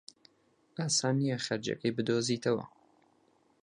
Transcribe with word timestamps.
ئاسان 0.79 1.13
نییە 1.19 1.37
خەرجییەکەی 1.45 1.95
بدۆزیتەوە. 1.95 2.65